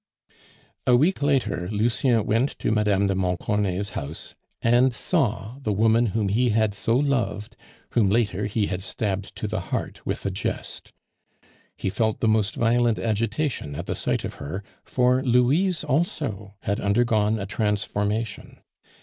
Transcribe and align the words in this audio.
A 0.87 0.95
week 0.95 1.21
later, 1.21 1.69
Lucien 1.69 2.25
went 2.25 2.57
to 2.57 2.71
Mme. 2.71 3.05
de 3.05 3.13
Montcornet's 3.13 3.89
house, 3.89 4.33
and 4.63 4.95
saw 4.95 5.59
the 5.61 5.71
woman 5.71 6.07
whom 6.07 6.29
he 6.29 6.49
had 6.49 6.73
so 6.73 6.97
loved, 6.97 7.55
whom 7.91 8.09
later 8.09 8.47
he 8.47 8.65
had 8.65 8.81
stabbed 8.81 9.35
to 9.35 9.47
the 9.47 9.59
heart 9.69 10.03
with 10.03 10.25
a 10.25 10.31
jest. 10.31 10.91
He 11.77 11.91
felt 11.91 12.19
the 12.19 12.27
most 12.27 12.55
violent 12.55 12.97
agitation 12.97 13.75
at 13.75 13.85
the 13.85 13.93
sight 13.93 14.23
of 14.23 14.33
her, 14.41 14.63
for 14.83 15.21
Louise 15.21 15.83
also 15.83 16.55
had 16.61 16.79
undergone 16.79 17.37
a 17.37 17.45
transformation. 17.45 18.57